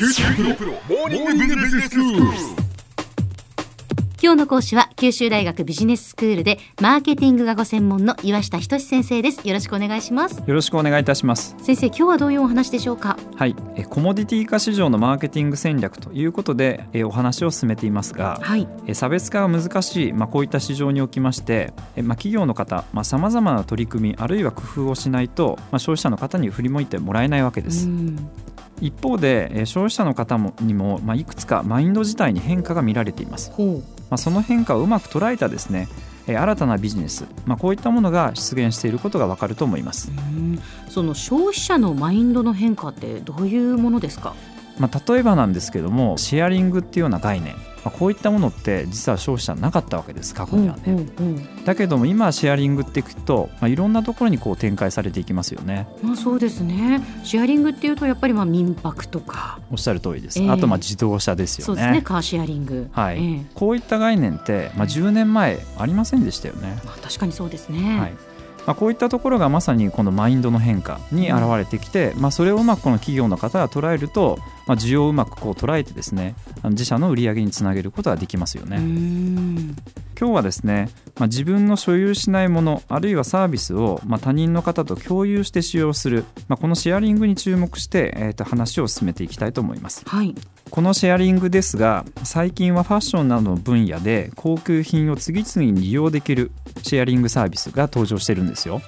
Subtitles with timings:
[0.00, 2.22] 九州大学モーニングビジネススクール。
[4.22, 9.46] 今日の講師は九州大学ビジネススクールでマーケティングがご専門の岩下仁先生です。
[9.46, 10.38] よろしくお願いします。
[10.38, 11.54] よろしくお願いいたします。
[11.58, 13.18] 先生今日はどういうお話でしょうか？
[13.36, 13.54] はい。
[13.76, 18.66] えコモディティ化市場のマーケティング戦略ということでえお話を進めていますが、はい。
[18.86, 27.86] え差別化が難しい、まあ、こういった市場におきましてえまあ、企業の方さまざ、まな取り組みあるいは工夫をしないと、まあ、消費者の方に振り向いてもらえないわけです。
[27.86, 28.30] うん
[28.80, 33.52] 一方でえ消費者の方もにも、まあ、いくつかマインド自体に変化が見られています。
[33.52, 35.88] ほまあ、その変化をうまく捉えたですね
[36.26, 40.10] えー新たなビジネス、まあ、こういったものが出現していることがわかると思います。
[40.88, 44.34] その消費者のマインドの変化ってどういうものですか？
[44.78, 55.86] まあ、例えばなんですけどもシェアリングっていうような概念、まあ、こういったものって実は消費者なかったわけです過去にはね、うんうんだけども今シェアリングっていくと、まあ、いろんなところにこう展開されていきますよね。
[56.02, 57.02] まあそうですね。
[57.22, 59.60] シェアリングっていうとやっぱりまあ民泊とか。
[59.70, 60.50] おっしゃる通りです、ええ。
[60.50, 61.66] あとまあ自動車ですよね。
[61.66, 62.88] そうですねカーシェアリング。
[62.92, 63.44] はい、ええ。
[63.54, 68.29] こういった概念って、まあ、10年前ありませんでしたよね、まあ確かにそうですね、はい
[68.70, 78.76] まあ、こういったところがまさにこのマインドの変化に現れてきて、まあ、それをうまくこの企業の方が捉えると、まあ、需要をうまくこう捉えてですね自社の売り上げにつなげることができますよね。
[80.16, 90.04] 今日はですね、まあ、自分の所有しないものあるいはサービスを、まあ、他人の方と共有して使用する、まあ、このシェアリングに注目して、えー、と話を進めていきたいと思います。
[90.06, 90.32] はい
[90.70, 98.80] このシェアリングですが最近はファッションなどの分野で高級品を次々に利用できるシェアリングサービスが登場してるんですよ。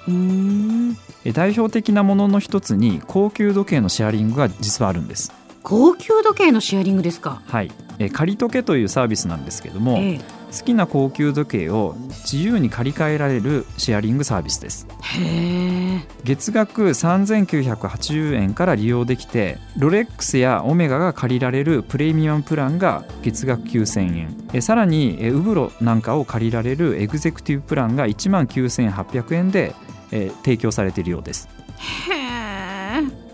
[1.33, 5.31] 代表的なものの一つに高級時計のシェアリングが実はあるんです
[5.63, 7.41] 高級時計のシェアリングですか？
[7.47, 7.71] はい。
[7.99, 10.19] え借り時計というサービスなんですけども、え
[10.51, 14.87] 好きな高級時計を自由に借り換えられるシェアリングサービスです。
[15.19, 16.01] えへえ。
[16.23, 29.75] 月額3980円から利用できてロレックスやオメガが借りられるプレミアムプランが月額9000円えさらにえウブロなんかを借りられるエグゼクティブプランが1万9800円で
[30.11, 31.47] え提供されているようです。
[31.77, 32.22] へえ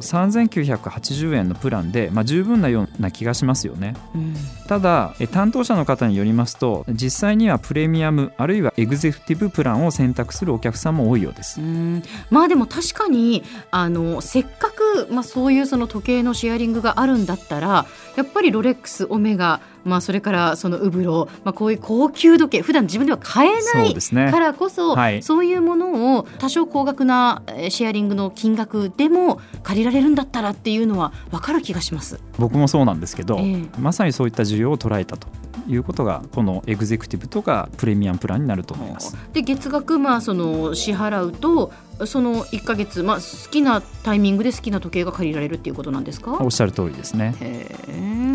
[0.01, 3.95] 3980円のプランで、まあ、十分なような気がしますよね。
[4.15, 4.35] うん。
[4.67, 11.61] ただえ担当者の方によりますと実際にはプレミアムあるいはエグゼクティブプランを選択するお客さんも多いようです。
[11.61, 12.03] うん。
[12.29, 17.85] まあでも確かにあのせっかく、まあ、そういうその時計のシェアリングがあるんだったら
[18.15, 25.23] やっぱりロレックスオメガ、まあ、それからそのウブロ、まあ、こういう高級時計普段自分では買えなそういからこそ、はい。
[25.23, 32.19] そういうものを多少高額なえーシェアリングの金額でも借りられるんだったらっていうのは分かる気がします。
[32.37, 33.79] 僕もそうなんですけど、ええ。
[33.79, 35.27] まさにそういった需要を捉えたと
[35.69, 39.15] いうことがこのエグゼクティブとかプレミアムプランになると思います。
[39.33, 41.71] で月額まあその支払うと
[42.05, 46.37] その1か月、まあ、好きなタイミングで好きな時計が借りられるっていうことなんですか？
[46.41, 47.35] おっしゃる通りですね。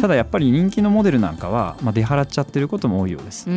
[0.00, 3.46] ただやっぱり人気のモデルなんかは、まあ、出払っちゃってることも多いようです。
[3.46, 3.50] こ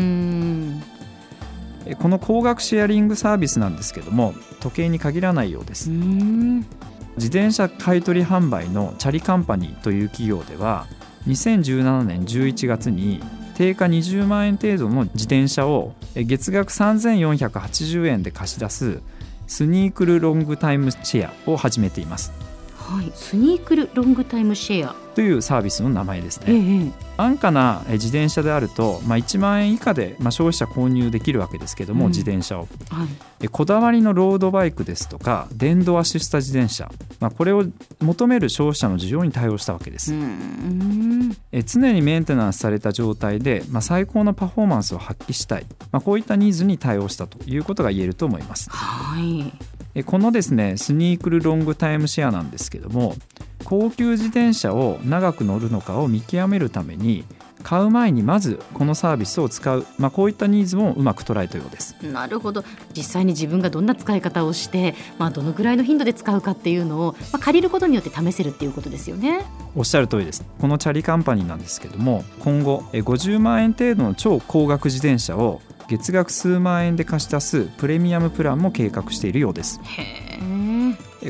[2.10, 5.90] の高額シェアリングサービスなんですけども時計に限らないようです。
[5.90, 10.86] 自転車買取販売のチャリカンパニーという企業では
[11.28, 13.22] 2017年11月に
[13.58, 19.02] 定価20万円程度の自転車をえ月額3480円で貸し出す
[19.48, 22.32] スニークルロングタイムシェアを始めています。
[22.76, 26.94] はい、スニークルロングタイムシェア、というサービスの名前ですえね。
[26.96, 32.12] え安価なえ自転車であると、まあ、1万円以下で、まあ、消費者購入できるわけですけども、うん。
[32.12, 32.68] 自転車を。
[32.92, 33.08] はい、
[33.42, 37.66] えこだわりのロードバイクですとか電動アシスト自転車、まあ、これを
[38.00, 41.07] 求める消費者の需要に対応したわけです、うーん
[41.52, 48.70] え常にメンテナンスされた状態で、まあ、最高のパフォーマンスを発揮したい、まあ、こういったニーズに対応したということが言えると思います。
[48.70, 49.52] はい、
[49.96, 53.16] えこのですねスニークルロングタイムシェアなんですけども
[53.64, 57.26] 高級自転車を長く乗るのかを見極めるために
[57.64, 61.96] 買う前にまずこのサービスを使う、まあ、こういったニーズもうまく捉えたようです。
[62.02, 62.64] なるほど。
[62.96, 69.46] 実際に自分がどんな使い方をして、まあ、どのぐらいの頻度で使うかっていうのを、まあ、借りることによって試せるっていうことですよね。
[69.76, 70.46] おっしゃる通りです。
[70.60, 79.80] このチャリカンパニーなんですけども今後え50万円程度の超高額自転車を月額数万円で貸し出すプレミアムプランも計画しているようです。
[79.84, 80.27] へええ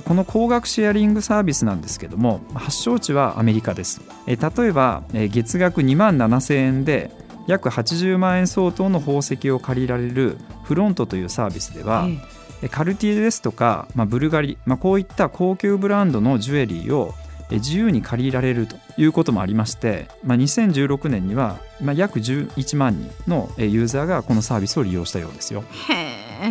[0.02, 4.02] この高額シェアリングサービスなんですけども発祥地はアメリカです。
[4.28, 7.12] え例えばえ月額2万7000円で
[7.48, 12.18] 約80万円相当の宝石を借りられるフロントというサービスでは、え
[12.64, 12.70] え。
[12.70, 17.14] カルティエですとか、まあ、ブルガリ、まあ、こういった高級ブランドのジュエリーを
[17.50, 25.64] え自由に借りられるということもありまして、まあ、2016年には、まあ、約11万人のえユーザーがこのサービスを利用したようですよ。
[25.90, 26.50] へえ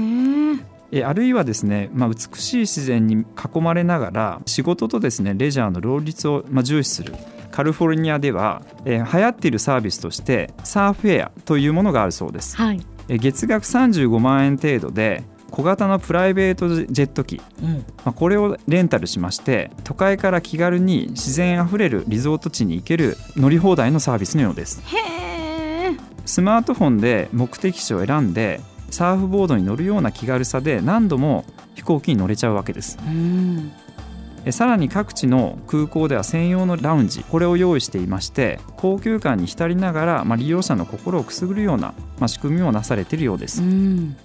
[0.72, 7.14] えあるいはですね、まあ、美しい自然に囲まれながら仕事とですねレジャーの両立を、まあ、重視する。
[7.50, 17.76] カリフォルニアでは、えー流行っているサービスとしてサーフェアというものがあるそうです、はい、えー月額35万円程度で小型のプライベートジェット機、うん。
[17.76, 24.82] まあ、これをレンタルしまして都会から気軽に自然あふれるリゾート地に行ける乗り放題のサービスのようです。
[24.84, 25.96] へえ
[26.26, 28.60] スマートフォンで目的地を選んで
[28.90, 31.44] サーフボードに乗るような気軽さで何度も
[31.74, 32.98] 飛行機に乗れちゃうわけです。
[33.06, 33.72] うん。
[34.44, 43.60] えさらに各地の空港では専用のラウンジこれを用意していまして高級感に浸りながら、まあ、利用者の心をくすぐるような、まあ、仕組みもなされているようです。
[43.60, 44.16] うん。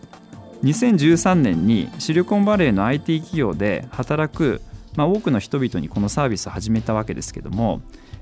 [0.63, 4.61] 2013年にシリコンバレーの IT 企業で働く、
[4.95, 7.81] まあ、多くの人々にこのサービスを始めたわけですけども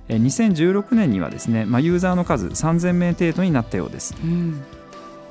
[0.10, 4.16] え2016年にはですね、まあ、ユーザーの数3000名程度になったようです。
[4.22, 4.64] うん。
[4.74, 4.79] え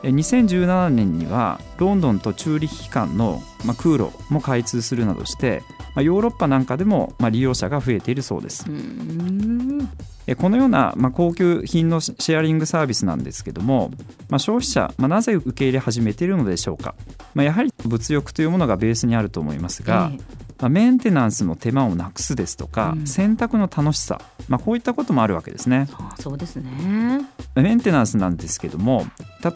[0.02, 5.62] 2017年にはロンドンとチューリッヒ間の、まあ、空路も開通するなどして、
[5.94, 8.64] まあ、ヨーロッパなんかでも、まあ、利用者が増えているそうです。
[10.36, 13.90] このような、まあ、高級品のシェアリングサービスなんですけども、
[14.28, 16.94] まあ、消費者、まあ、なぜ受け入れ始めているのでしょうか、
[17.34, 20.18] まあ、やはり物欲というものがベースにあると思いますが、え
[20.60, 23.06] まあ、メンテナンスの手間をなくすですとか、うん。
[23.06, 25.88] 洗濯の楽しさ、まあ、こういったこともあるわけですね。
[25.92, 27.26] あそうですね。
[27.54, 29.06] メンテナンスなんですけども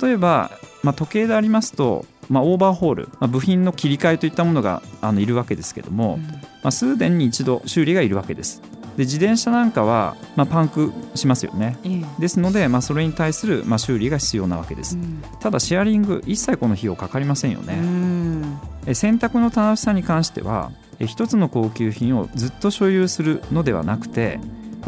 [0.01, 0.51] 例えば、
[0.83, 6.19] まあ、時計でありますと、まあ、オーバーホール、まあ、部品の切り替えといったものがあのいるわけですけども、
[6.63, 8.63] まあ、数年に一度修理がいるわけです。
[8.97, 11.79] で自転車なんかは、まあ、パンクしますよね。
[11.83, 12.21] ええ。
[12.21, 14.97] ですので、まあ、それに対する、まあ、修理が必要なわけです。
[14.97, 15.23] うん。
[15.41, 24.41] ただシェアリング一切この費用かかりませんようね、洗濯の楽しさに関してはえ一つの高級品をずっと所有するのではなくて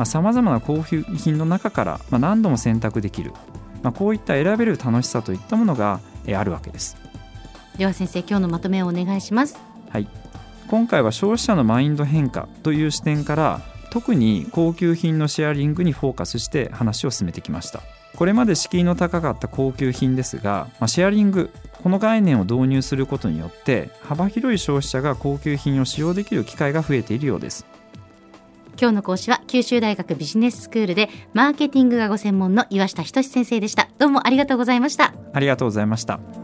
[0.04, 3.32] さまざ、まな高級品の中から、まあ、何度も選択できる、
[3.82, 6.96] まあ、こういった選べる楽しさといったものがえあるわけです。
[7.78, 9.58] では先生今日のまとめをお願いします。
[9.90, 10.08] はい、
[10.68, 13.60] 今回は消費者のマインド変化という視点から
[13.90, 17.80] 特に高級品のシェアリングにフォーカスして話を進めてきました。
[18.16, 21.50] これまで敷居の高かった高級品ですが、まあ、シェアリング
[21.84, 27.66] この概念を導入することによって幅広い消費者が高級品を使用できる機会が増えているようです。
[28.80, 33.88] 今日の講師は九州大学ビジネススクールでマーケティングがご専門の岩下仁先生でした。
[33.98, 35.12] どうもありがとうございました。
[35.34, 36.43] ありがとうございました